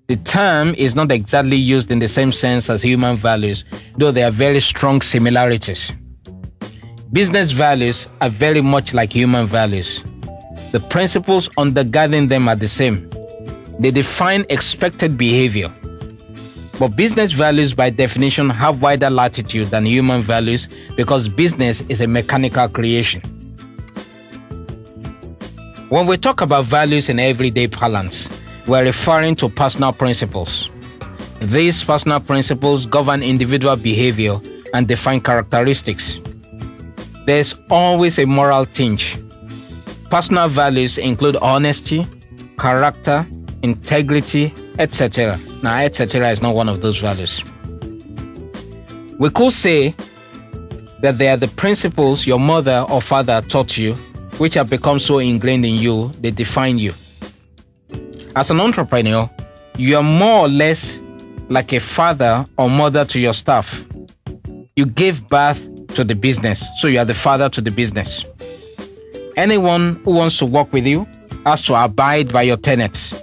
The 0.08 0.16
term 0.24 0.74
is 0.76 0.96
not 0.96 1.12
exactly 1.12 1.56
used 1.56 1.90
in 1.90 2.00
the 2.00 2.08
same 2.08 2.32
sense 2.32 2.68
as 2.68 2.82
human 2.82 3.16
values, 3.16 3.64
though 3.96 4.10
there 4.10 4.26
are 4.26 4.32
very 4.32 4.60
strong 4.60 5.00
similarities. 5.00 5.92
Business 7.12 7.50
values 7.50 8.10
are 8.22 8.30
very 8.30 8.62
much 8.62 8.94
like 8.94 9.12
human 9.12 9.46
values. 9.46 10.02
The 10.70 10.80
principles 10.80 11.50
undergirding 11.58 12.30
them 12.30 12.48
are 12.48 12.56
the 12.56 12.68
same. 12.68 13.06
They 13.78 13.90
define 13.90 14.46
expected 14.48 15.18
behavior. 15.18 15.70
But 16.78 16.96
business 16.96 17.32
values, 17.32 17.74
by 17.74 17.90
definition, 17.90 18.48
have 18.48 18.80
wider 18.80 19.10
latitude 19.10 19.66
than 19.66 19.84
human 19.84 20.22
values 20.22 20.68
because 20.96 21.28
business 21.28 21.82
is 21.90 22.00
a 22.00 22.06
mechanical 22.06 22.66
creation. 22.70 23.20
When 25.90 26.06
we 26.06 26.16
talk 26.16 26.40
about 26.40 26.64
values 26.64 27.10
in 27.10 27.18
everyday 27.18 27.68
parlance, 27.68 28.26
we're 28.66 28.84
referring 28.84 29.36
to 29.36 29.50
personal 29.50 29.92
principles. 29.92 30.70
These 31.42 31.84
personal 31.84 32.20
principles 32.20 32.86
govern 32.86 33.22
individual 33.22 33.76
behavior 33.76 34.40
and 34.72 34.88
define 34.88 35.20
characteristics 35.20 36.18
there's 37.26 37.54
always 37.70 38.18
a 38.18 38.26
moral 38.26 38.66
tinge. 38.66 39.18
Personal 40.10 40.48
values 40.48 40.98
include 40.98 41.36
honesty, 41.36 42.06
character, 42.58 43.26
integrity, 43.62 44.52
etc. 44.78 45.38
Now, 45.62 45.78
etc. 45.78 46.30
is 46.30 46.42
not 46.42 46.54
one 46.54 46.68
of 46.68 46.82
those 46.82 46.98
values. 46.98 47.42
We 49.18 49.30
could 49.30 49.52
say 49.52 49.94
that 51.00 51.18
they 51.18 51.28
are 51.28 51.36
the 51.36 51.48
principles 51.48 52.26
your 52.26 52.40
mother 52.40 52.84
or 52.88 53.00
father 53.00 53.40
taught 53.42 53.78
you, 53.78 53.94
which 54.38 54.54
have 54.54 54.68
become 54.68 54.98
so 54.98 55.18
ingrained 55.18 55.64
in 55.64 55.74
you, 55.74 56.08
they 56.20 56.30
define 56.30 56.78
you. 56.78 56.92
As 58.34 58.50
an 58.50 58.60
entrepreneur, 58.60 59.30
you 59.76 59.96
are 59.96 60.02
more 60.02 60.40
or 60.40 60.48
less 60.48 61.00
like 61.48 61.72
a 61.72 61.80
father 61.80 62.46
or 62.56 62.68
mother 62.70 63.04
to 63.04 63.20
your 63.20 63.34
staff. 63.34 63.84
You 64.74 64.86
gave 64.86 65.28
birth 65.28 65.68
to 65.94 66.04
the 66.04 66.14
business. 66.14 66.68
So 66.76 66.88
you 66.88 66.98
are 66.98 67.04
the 67.04 67.14
father 67.14 67.48
to 67.50 67.60
the 67.60 67.70
business. 67.70 68.24
Anyone 69.36 69.96
who 70.04 70.14
wants 70.14 70.38
to 70.38 70.46
work 70.46 70.72
with 70.72 70.86
you 70.86 71.06
has 71.46 71.62
to 71.66 71.84
abide 71.84 72.32
by 72.32 72.42
your 72.42 72.56
tenets. 72.56 73.14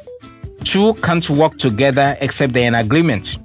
Two 0.64 0.94
can't 0.96 1.30
work 1.30 1.58
together 1.58 2.18
except 2.22 2.54
they're 2.54 2.68
in 2.68 2.76
agreement. 2.76 3.38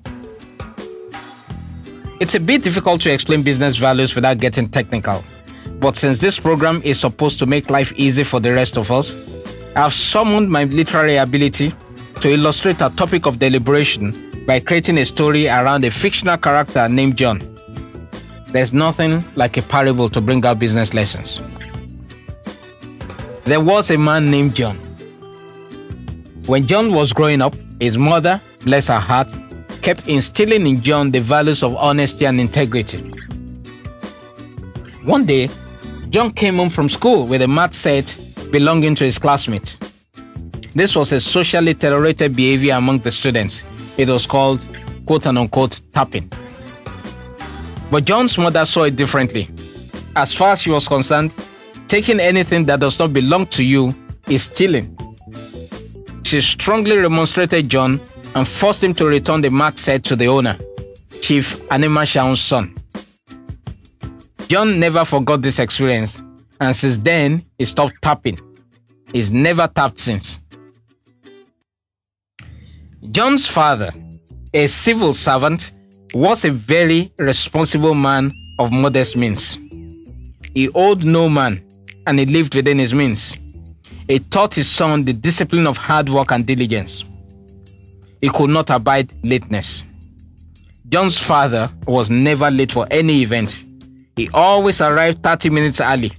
It's 2.21 2.35
a 2.35 2.41
bit 2.41 2.63
difficult 2.63 3.01
to 3.03 3.13
explain 3.13 3.43
business 3.43 3.77
values 3.77 4.15
without 4.15 4.39
getting 4.39 4.69
technical. 4.69 5.23
But 5.81 5.97
since 5.97 6.19
this 6.21 6.41
program 6.41 6.81
is 6.85 6.99
supposed 7.01 7.39
to 7.41 7.47
make 7.47 7.71
life 7.71 7.93
easy 7.97 8.25
for 8.25 8.41
the 8.41 8.53
rest 8.53 8.79
of 8.79 8.91
us, 8.91 9.15
I've 9.77 9.93
summoned 9.93 10.51
my 10.51 10.65
literary 10.65 11.17
ability 11.17 11.75
to 12.21 12.33
illustrate 12.33 12.81
a 12.81 12.91
topic 12.91 13.27
of 13.27 13.39
deliberation 13.39 14.45
by 14.47 14.61
creating 14.61 14.99
a 14.99 15.05
story 15.05 15.49
around 15.49 15.85
a 15.85 15.91
fictional 15.91 16.39
character 16.39 16.89
named 16.89 17.17
John. 17.17 17.54
There's 18.55 18.73
nothing 18.73 19.25
like 19.35 19.57
a 19.57 19.63
parable 19.63 20.09
to 20.11 20.21
bring 20.21 20.47
out 20.47 20.61
business 20.61 20.95
lessons. 20.95 21.41
There 23.43 23.59
was 23.61 23.91
a 23.91 23.99
man 23.99 24.31
named 24.31 24.55
John. 24.55 24.77
When 26.47 26.65
John 26.65 26.95
was 26.95 27.13
growing 27.13 27.43
up, 27.43 27.57
his 27.81 27.99
mother, 27.99 28.41
bless 28.63 28.87
her 28.87 29.01
heart, 29.01 29.27
kept 29.83 30.07
instilling 30.07 30.69
in 30.69 30.83
John 30.83 31.11
the 31.11 31.19
values 31.19 31.65
of 31.65 31.75
honesty 31.75 32.27
and 32.27 32.41
integrity. 32.41 32.99
One 35.03 35.27
day, 35.27 35.51
John 36.11 36.31
came 36.31 36.59
home 36.59 36.71
from 36.71 36.89
school 36.89 37.27
with 37.27 37.43
a 37.43 37.49
math 37.49 37.75
set 37.75 38.17
belonging 38.53 38.95
to 38.95 39.05
his 39.05 39.19
classmate. 39.19 39.79
This 40.77 40.95
was 40.95 41.11
a 41.11 41.21
socially 41.21 41.75
tolerated 41.75 42.37
behavior 42.37 42.75
among 42.75 43.01
the 43.01 43.11
students. 43.11 43.65
It 43.99 44.09
was 44.09 44.29
called 44.29 44.65
quote 45.07 45.27
unquote 45.27 45.81
tapping. 45.93 46.31
But 47.95 48.07
John's 48.07 48.37
mother 48.37 48.65
saw 48.65 48.83
it 48.83 48.97
differently. 48.97 49.49
As 50.17 50.35
far 50.35 50.49
as 50.49 50.63
she 50.63 50.71
was 50.73 50.89
concerned, 50.89 51.33
taking 51.87 52.19
anything 52.19 52.65
that 52.65 52.81
does 52.81 52.99
not 52.99 53.13
belong 53.13 53.47
to 53.47 53.63
you 53.63 53.95
is 54.27 54.43
stealing. 54.43 54.99
She 56.25 56.41
strongly 56.41 56.97
remonstrated 56.97 57.69
John 57.69 58.01
and 58.35 58.49
forced 58.49 58.83
him 58.83 58.95
to 58.95 59.07
return 59.07 59.43
the 59.43 59.49
mark 59.49 59.79
set 59.79 60.03
to 60.07 60.17
the 60.17 60.27
owner, 60.27 60.59
Chief 61.23 61.71
Anima 61.71 62.05
Shaun's 62.05 62.41
son. 62.41 62.75
John 64.49 64.81
never 64.81 65.05
forgot 65.05 65.43
this 65.43 65.61
experience, 65.61 66.21
and 66.61 66.75
since 66.75 66.99
then, 66.99 67.45
he 67.59 67.65
stopped 67.65 68.03
tapping. 68.03 68.41
He's 69.13 69.31
never 69.31 69.69
tapped 69.69 70.01
since. 70.01 70.41
John's 73.13 73.47
father, 73.47 73.93
a 74.53 74.67
civil 74.67 75.15
servant, 75.15 75.71
was 76.15 76.45
a 76.45 76.51
very 76.53 77.13
responsible 77.19 77.95
man 77.95 78.33
of 78.61 78.71
modest 78.71 79.17
means. 79.17 79.59
He 80.55 80.69
owed 80.75 81.05
no 81.05 81.29
man 81.29 81.61
and 82.07 82.19
he 82.21 82.27
lived 82.27 82.55
within 82.55 82.79
his 82.79 82.95
means. 82.95 83.37
He 84.07 84.21
taught 84.21 84.55
his 84.55 84.69
son 84.71 85.05
the 85.05 85.13
discipline 85.13 85.67
of 85.67 85.77
hard 85.77 86.09
work 86.09 86.31
and 86.31 86.47
diligence. 86.47 87.05
He 88.21 88.29
could 88.29 88.51
not 88.51 88.71
abide 88.71 89.13
lateness. 89.25 89.83
John's 90.89 91.19
father 91.19 91.69
was 91.87 92.11
never 92.11 92.49
late 92.51 92.71
for 92.71 92.87
any 92.91 93.23
event. 93.23 93.65
He 94.15 94.29
always 94.33 94.81
arrived 94.81 95.23
30 95.23 95.51
minutes 95.51 95.81
early. 95.81 96.13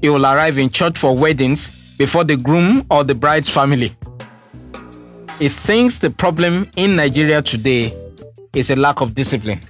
He 0.00 0.08
will 0.08 0.24
arrive 0.24 0.58
in 0.58 0.70
church 0.70 0.98
for 0.98 1.16
weddings 1.16 1.96
before 1.96 2.22
the 2.22 2.36
groom 2.36 2.86
or 2.90 3.02
the 3.02 3.14
bride's 3.14 3.50
family. 3.50 3.96
He 5.40 5.48
thinks 5.48 5.98
the 5.98 6.10
problem 6.10 6.70
in 6.76 6.94
Nigeria 6.94 7.42
today 7.42 7.92
is 8.54 8.70
a 8.70 8.76
lack 8.76 9.00
of 9.00 9.14
discipline. 9.14 9.60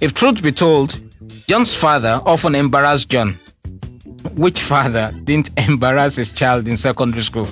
If 0.00 0.14
truth 0.14 0.42
be 0.42 0.52
told, 0.52 0.98
John's 1.46 1.74
father 1.74 2.20
often 2.24 2.54
embarrassed 2.54 3.08
John. 3.08 3.38
Which 4.34 4.60
father 4.60 5.12
didn't 5.24 5.50
embarrass 5.68 6.16
his 6.16 6.32
child 6.32 6.68
in 6.68 6.76
secondary 6.76 7.22
school? 7.22 7.48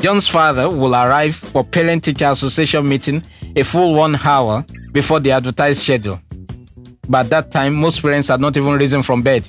John's 0.00 0.28
father 0.28 0.68
will 0.68 0.94
arrive 0.94 1.36
for 1.36 1.62
parent 1.64 2.04
teacher 2.04 2.30
association 2.30 2.88
meeting 2.88 3.22
a 3.56 3.62
full 3.62 3.94
one 3.94 4.16
hour 4.16 4.64
before 4.92 5.20
the 5.20 5.30
advertised 5.30 5.82
schedule. 5.82 6.20
At 7.12 7.28
that 7.30 7.50
time, 7.50 7.74
most 7.74 8.00
parents 8.00 8.28
had 8.28 8.40
not 8.40 8.56
even 8.56 8.74
risen 8.74 9.02
from 9.02 9.22
bed. 9.22 9.48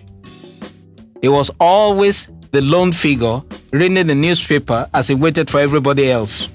He 1.21 1.29
was 1.29 1.51
always 1.59 2.27
the 2.51 2.61
lone 2.61 2.91
figure 2.91 3.41
reading 3.71 4.07
the 4.07 4.15
newspaper 4.15 4.89
as 4.93 5.07
he 5.07 5.15
waited 5.15 5.49
for 5.49 5.59
everybody 5.59 6.09
else. 6.11 6.49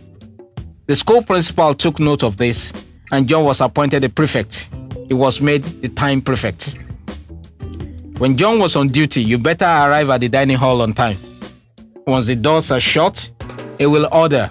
The 0.87 0.95
school 0.95 1.21
principal 1.21 1.75
took 1.75 1.99
note 1.99 2.23
of 2.23 2.37
this, 2.37 2.73
and 3.11 3.29
John 3.29 3.45
was 3.45 3.61
appointed 3.61 4.05
a 4.05 4.09
prefect. 4.09 4.69
He 5.09 5.15
was 5.15 5.41
made 5.41 5.65
the 5.65 5.89
time 5.89 6.23
prefect. 6.23 6.79
When 8.19 8.37
John 8.37 8.61
was 8.61 8.77
on 8.77 8.89
duty, 8.89 9.25
you 9.25 9.37
better 9.37 9.65
arrive 9.65 10.11
at 10.11 10.21
the 10.21 10.29
dining 10.29 10.57
hall 10.57 10.81
on 10.83 10.93
time. 10.93 11.17
Once 12.07 12.29
the 12.29 12.37
doors 12.37 12.71
are 12.71 12.79
shut, 12.79 13.29
he 13.79 13.87
will 13.87 14.09
order, 14.13 14.49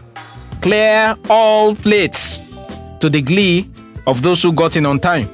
clear 0.62 1.16
all 1.30 1.74
plates 1.74 2.38
to 3.00 3.10
the 3.10 3.22
glee 3.22 3.70
of 4.06 4.22
those 4.22 4.44
who 4.44 4.52
got 4.52 4.76
in 4.76 4.86
on 4.86 5.00
time. 5.00 5.30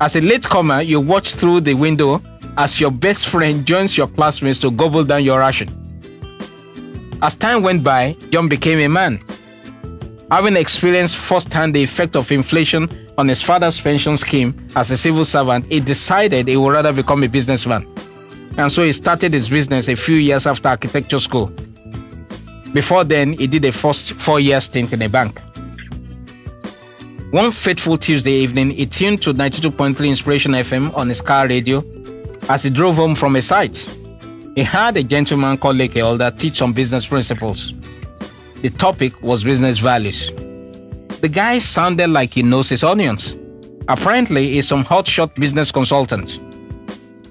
As 0.00 0.16
a 0.16 0.20
latecomer, 0.20 0.82
you 0.82 1.00
watch 1.00 1.36
through 1.36 1.60
the 1.60 1.74
window 1.74 2.20
as 2.56 2.80
your 2.80 2.90
best 2.90 3.28
friend 3.28 3.64
joins 3.64 3.96
your 3.96 4.08
classmates 4.08 4.58
to 4.58 4.72
gobble 4.72 5.04
down 5.04 5.22
your 5.22 5.38
ration. 5.38 5.68
As 7.22 7.36
time 7.36 7.62
went 7.62 7.84
by, 7.84 8.16
John 8.30 8.48
became 8.48 8.80
a 8.80 8.88
man. 8.88 9.22
Having 10.30 10.56
experienced 10.56 11.16
firsthand 11.16 11.74
the 11.74 11.82
effect 11.82 12.16
of 12.16 12.32
inflation 12.32 12.88
on 13.18 13.28
his 13.28 13.42
father's 13.42 13.80
pension 13.80 14.16
scheme 14.16 14.54
as 14.74 14.90
a 14.90 14.96
civil 14.96 15.24
servant, 15.24 15.66
he 15.66 15.80
decided 15.80 16.48
he 16.48 16.56
would 16.56 16.72
rather 16.72 16.92
become 16.92 17.22
a 17.22 17.28
businessman. 17.28 17.86
And 18.56 18.72
so 18.72 18.82
he 18.82 18.92
started 18.92 19.32
his 19.32 19.48
business 19.48 19.88
a 19.88 19.96
few 19.96 20.16
years 20.16 20.46
after 20.46 20.68
architecture 20.68 21.18
school. 21.18 21.52
Before 22.72 23.04
then, 23.04 23.34
he 23.34 23.46
did 23.46 23.64
a 23.64 23.72
first 23.72 24.14
four 24.14 24.40
year 24.40 24.60
stint 24.60 24.92
in 24.92 25.02
a 25.02 25.08
bank. 25.08 25.40
One 27.30 27.50
fateful 27.50 27.98
Tuesday 27.98 28.32
evening, 28.32 28.70
he 28.70 28.86
tuned 28.86 29.20
to 29.22 29.34
92.3 29.34 30.08
Inspiration 30.08 30.52
FM 30.52 30.96
on 30.96 31.08
his 31.08 31.20
car 31.20 31.48
radio 31.48 31.84
as 32.48 32.62
he 32.62 32.70
drove 32.70 32.96
home 32.96 33.14
from 33.14 33.36
a 33.36 33.42
site. 33.42 33.88
He 34.54 34.62
had 34.62 34.96
a 34.96 35.02
gentleman 35.02 35.58
called 35.58 35.76
Leke 35.76 36.04
Alder 36.04 36.30
teach 36.30 36.58
some 36.58 36.72
business 36.72 37.06
principles. 37.06 37.74
The 38.64 38.70
topic 38.70 39.22
was 39.22 39.44
business 39.44 39.78
values. 39.78 40.30
The 41.20 41.28
guy 41.30 41.58
sounded 41.58 42.08
like 42.08 42.30
he 42.30 42.42
knows 42.42 42.70
his 42.70 42.82
onions. 42.82 43.36
Apparently, 43.88 44.52
he's 44.52 44.66
some 44.66 44.82
hotshot 44.82 45.34
business 45.34 45.70
consultant. 45.70 46.40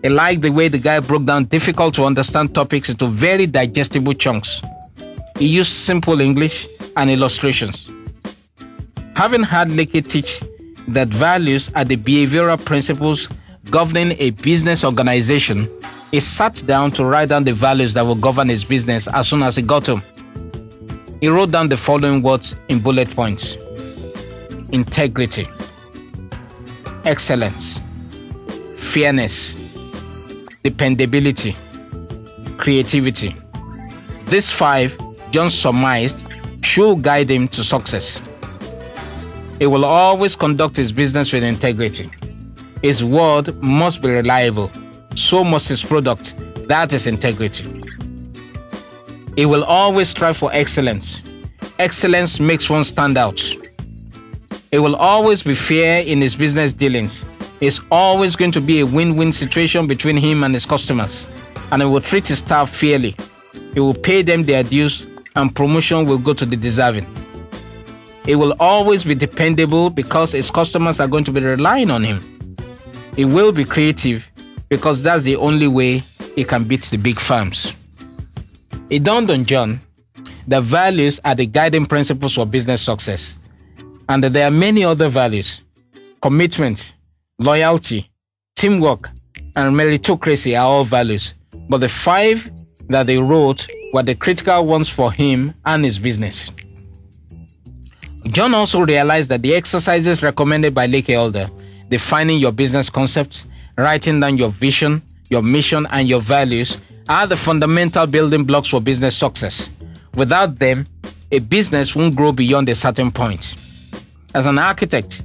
He 0.04 0.10
liked 0.10 0.44
the 0.44 0.52
way 0.52 0.68
the 0.68 0.78
guy 0.78 1.00
broke 1.00 1.26
down 1.26 1.46
difficult 1.46 1.96
to 1.96 2.04
understand 2.04 2.54
topics 2.54 2.90
into 2.90 3.08
very 3.08 3.48
digestible 3.48 4.14
chunks. 4.14 4.62
He 5.40 5.48
used 5.48 5.72
simple 5.72 6.22
English 6.22 6.68
and 6.98 7.10
illustrations. 7.10 7.90
Having 9.16 9.42
had 9.42 9.70
Leke 9.70 10.08
teach 10.08 10.40
that 10.90 11.08
values 11.08 11.72
are 11.74 11.84
the 11.84 11.98
behavioral 11.98 12.64
principles 12.64 13.28
governing 13.72 14.16
a 14.20 14.30
business 14.30 14.84
organization, 14.84 15.68
he 16.12 16.20
sat 16.20 16.62
down 16.68 16.92
to 16.92 17.04
write 17.04 17.30
down 17.30 17.44
the 17.44 17.54
values 17.54 17.96
that 17.96 18.06
will 18.06 18.22
govern 18.22 18.50
his 18.50 18.64
business 18.64 19.08
as 19.08 19.28
soon 19.28 19.42
as 19.42 19.56
he 19.56 19.64
got 19.64 19.88
home. 19.88 20.04
He 21.24 21.30
wrote 21.30 21.52
down 21.52 21.70
the 21.70 21.78
following 21.78 22.22
words 22.22 22.54
in 22.68 22.82
bullet 22.82 23.10
points 23.10 23.56
integrity, 24.74 25.48
excellence, 27.06 27.80
fairness, 28.76 29.54
dependability, 30.66 31.56
creativity. 32.58 33.38
These 34.28 34.52
five, 34.52 34.98
John 35.32 35.50
surmised, 35.50 36.26
should 36.62 37.02
guide 37.04 37.32
him 37.32 37.48
to 37.56 37.64
success. 37.64 38.20
He 39.60 39.66
will 39.66 39.86
always 39.86 40.36
conduct 40.36 40.76
his 40.76 40.92
business 40.92 41.32
with 41.32 41.44
integrity. 41.44 42.12
His 42.82 43.02
word 43.02 43.64
must 43.64 44.02
be 44.02 44.10
reliable. 44.10 44.70
So 45.16 45.46
must 45.46 45.70
his 45.70 45.86
product. 45.86 46.36
That 46.68 46.92
is 46.92 47.08
integrity. 47.08 47.83
He 49.36 49.46
will 49.46 49.64
always 49.64 50.10
strive 50.10 50.38
for 50.38 50.52
excellence. 50.54 51.24
Excellence 51.80 52.40
makes 52.40 52.70
one 52.70 52.84
stand 52.84 53.18
out. 53.18 53.40
He 54.72 54.78
will 54.78 54.96
always 54.96 55.44
be 55.44 55.56
fair 55.56 56.04
in 56.04 56.22
his 56.22 56.36
business 56.36 56.72
dealings. 56.72 57.26
It's 57.60 57.82
always 57.92 58.36
going 58.36 58.52
to 58.52 58.62
be 58.62 58.82
a 58.82 58.86
win 58.86 59.16
win 59.16 59.32
situation 59.32 59.88
between 59.88 60.18
him 60.18 60.44
and 60.44 60.54
his 60.54 60.66
customers. 60.66 61.26
And 61.72 61.82
he 61.82 61.88
will 61.88 62.02
treat 62.02 62.28
his 62.28 62.40
staff 62.40 62.70
fairly. 62.70 63.16
He 63.74 63.80
will 63.80 63.94
pay 63.96 64.22
them 64.22 64.44
their 64.44 64.62
dues, 64.64 65.08
and 65.36 65.56
promotion 65.56 66.06
will 66.06 66.20
go 66.20 66.34
to 66.34 66.46
the 66.46 66.56
deserving. 66.56 67.08
He 68.26 68.36
will 68.36 68.56
always 68.60 69.04
be 69.04 69.16
dependable 69.16 69.90
because 69.90 70.32
his 70.32 70.52
customers 70.52 71.00
are 71.00 71.08
going 71.08 71.24
to 71.24 71.32
be 71.32 71.42
relying 71.42 71.90
on 71.90 72.04
him. 72.04 72.22
He 73.16 73.26
will 73.26 73.52
be 73.52 73.66
creative 73.66 74.30
because 74.70 75.02
that's 75.02 75.24
the 75.24 75.36
only 75.38 75.68
way 75.68 76.04
he 76.36 76.44
can 76.44 76.66
beat 76.66 76.84
the 76.84 76.98
big 76.98 77.20
firms. 77.20 77.74
It 78.90 79.04
dawned 79.04 79.32
on 79.32 79.46
John 79.46 79.82
that 80.48 80.64
values 80.64 81.20
are 81.24 81.36
the 81.36 81.46
guiding 81.46 81.86
principles 81.86 82.36
for 82.36 82.46
business 82.46 82.82
success, 82.82 83.38
and 84.10 84.24
that 84.24 84.34
there 84.34 84.48
are 84.48 84.52
many 84.52 84.84
other 84.84 85.10
values 85.10 85.64
commitment, 86.22 86.94
loyalty, 87.40 88.10
teamwork, 88.56 89.10
and 89.56 89.76
meritocracy 89.76 90.58
are 90.58 90.66
all 90.66 90.86
values, 90.86 91.34
but 91.70 91.80
the 91.80 91.90
five 91.90 92.50
that 92.90 93.08
they 93.08 93.18
wrote 93.18 93.68
were 93.94 94.04
the 94.04 94.16
critical 94.16 94.66
ones 94.66 94.90
for 94.90 95.12
him 95.12 95.54
and 95.66 95.84
his 95.84 96.00
business. 96.00 96.52
John 98.28 98.54
also 98.54 98.82
realized 98.82 99.30
that 99.30 99.42
the 99.42 99.54
exercises 99.54 100.24
recommended 100.24 100.74
by 100.74 100.88
Leke 100.88 101.18
Alder, 101.18 101.50
defining 101.90 102.40
your 102.40 102.54
business 102.54 102.90
concepts, 102.90 103.46
writing 103.78 104.20
down 104.22 104.38
your 104.38 104.50
vision, 104.50 105.02
your 105.30 105.42
mission, 105.42 105.86
and 105.92 106.08
your 106.08 106.22
values, 106.22 106.78
are 107.10 107.28
the 107.28 107.36
fundamental 107.36 108.08
building 108.08 108.44
blocks 108.44 108.70
for 108.70 108.82
business 108.82 109.18
success. 109.18 109.70
Without 110.16 110.60
them, 110.60 110.86
a 111.32 111.40
business 111.40 111.96
won't 111.96 112.16
grow 112.16 112.32
beyond 112.32 112.70
a 112.70 112.76
certain 112.76 113.12
point. 113.12 113.56
As 114.34 114.46
an 114.46 114.58
architect, 114.58 115.24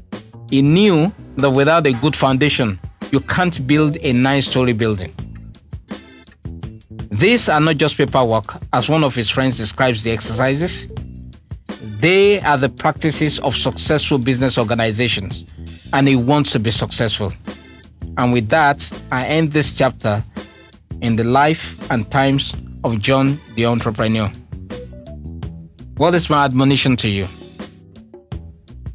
he 0.50 0.62
knew 0.62 1.12
that 1.36 1.50
without 1.50 1.86
a 1.86 1.92
good 1.92 2.16
foundation, 2.16 2.78
you 3.12 3.20
can't 3.20 3.66
build 3.66 3.96
a 4.00 4.12
nine 4.12 4.42
story 4.42 4.72
building. 4.72 5.14
These 7.10 7.48
are 7.48 7.60
not 7.60 7.76
just 7.76 7.96
paperwork, 7.96 8.56
as 8.72 8.88
one 8.88 9.02
of 9.02 9.14
his 9.14 9.30
friends 9.30 9.56
describes 9.56 10.02
the 10.02 10.10
exercises. 10.10 10.86
They 12.00 12.40
are 12.40 12.58
the 12.58 12.68
practices 12.68 13.38
of 13.40 13.56
successful 13.56 14.18
business 14.18 14.58
organizations, 14.58 15.44
and 15.92 16.06
he 16.06 16.16
wants 16.16 16.52
to 16.52 16.58
be 16.60 16.70
successful. 16.70 17.32
And 18.16 18.32
with 18.32 18.48
that, 18.50 18.90
I 19.10 19.26
end 19.26 19.52
this 19.52 19.72
chapter 19.72 20.24
in 21.00 21.16
the 21.16 21.24
life 21.24 21.90
and 21.90 22.10
times 22.10 22.54
of 22.84 23.00
John 23.00 23.40
the 23.54 23.66
entrepreneur. 23.66 24.28
What 25.96 26.14
is 26.14 26.30
my 26.30 26.44
admonition 26.44 26.96
to 26.96 27.08
you? 27.08 27.26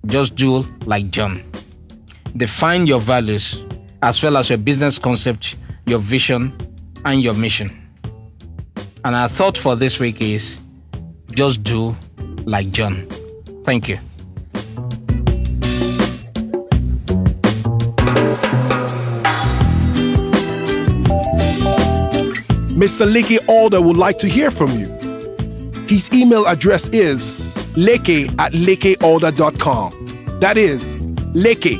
Just 0.05 0.35
do 0.35 0.65
like 0.85 1.09
John. 1.11 1.43
Define 2.37 2.87
your 2.87 2.99
values 2.99 3.65
as 4.01 4.21
well 4.21 4.37
as 4.37 4.49
your 4.49 4.57
business 4.57 4.99
concept, 4.99 5.55
your 5.85 5.99
vision, 5.99 6.53
and 7.05 7.21
your 7.21 7.33
mission. 7.33 7.69
And 9.05 9.15
our 9.15 9.27
thought 9.29 9.57
for 9.57 9.75
this 9.75 9.99
week 9.99 10.21
is 10.21 10.59
just 11.31 11.63
do 11.63 11.95
like 12.45 12.71
John. 12.71 13.07
Thank 13.63 13.89
you. 13.89 13.99
Mr. 22.73 23.05
Leke 23.11 23.37
Alder 23.47 23.81
would 23.81 23.97
like 23.97 24.17
to 24.19 24.27
hear 24.27 24.49
from 24.49 24.71
you. 24.71 24.87
His 25.87 26.11
email 26.13 26.45
address 26.47 26.87
is 26.89 27.29
leke 27.75 28.27
at 28.39 28.53
lekealder.com. 28.53 30.39
That 30.39 30.57
is 30.57 30.95
leke, 31.35 31.79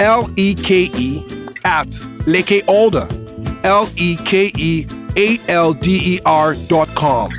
L 0.00 0.30
E 0.36 0.54
K 0.54 0.90
E, 0.94 1.22
at 1.64 1.88
lekealder, 2.26 3.06
L 3.64 3.88
E 3.96 4.16
K 4.24 4.50
E 4.56 4.86
A 5.16 5.38
L 5.48 5.74
D 5.74 6.00
E 6.14 6.20
R 6.24 6.54
dot 6.68 6.88
com. 6.94 7.30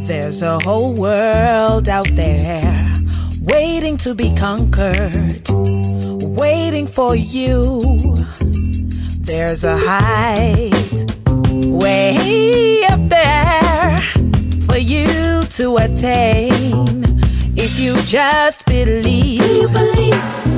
There's 0.06 0.42
a 0.42 0.58
whole 0.60 0.94
world 0.94 1.88
out 1.88 2.08
there 2.12 2.94
waiting 3.42 3.96
to 3.98 4.14
be 4.14 4.34
conquered, 4.36 5.42
waiting 6.38 6.86
for 6.86 7.14
you. 7.14 8.16
There's 9.20 9.64
a 9.64 9.76
height 9.78 11.04
way 11.64 12.84
up 12.90 13.00
there 13.08 13.98
for 14.66 14.76
you 14.78 15.42
to 15.44 15.76
attain. 15.76 16.88
If 17.56 17.78
you 17.78 17.94
just 18.02 18.64
believe, 18.66 19.40
Do 19.40 19.54
you 19.54 19.68
believe? 19.68 20.49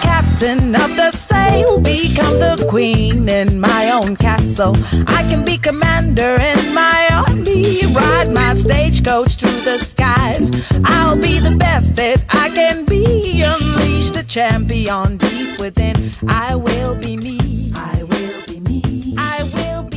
captain 0.00 0.74
of 0.74 0.96
the 0.96 1.10
sail, 1.12 1.80
become 1.80 2.38
the 2.38 2.66
queen 2.68 3.28
in 3.28 3.60
my 3.60 3.90
own 3.90 4.16
castle. 4.16 4.76
I 5.06 5.22
can 5.28 5.44
be 5.44 5.58
commander 5.58 6.34
in 6.34 6.74
my 6.74 7.08
army, 7.26 7.80
ride 7.94 8.30
my 8.32 8.54
stagecoach 8.54 9.36
through 9.36 9.60
the 9.62 9.78
skies. 9.78 10.50
I'll 10.84 11.16
be 11.16 11.38
the 11.38 11.56
best 11.56 11.94
that 11.96 12.24
I 12.30 12.50
can 12.50 12.84
be, 12.84 13.42
unleash 13.42 14.10
the 14.10 14.24
champion 14.26 15.16
deep 15.16 15.58
within. 15.58 16.12
I 16.28 16.54
will 16.54 16.94
be 16.94 17.16
me. 17.16 17.72
I 17.74 18.02
will 18.02 18.42
be 18.46 18.60
me. 18.60 19.14
I 19.18 19.42
will 19.54 19.87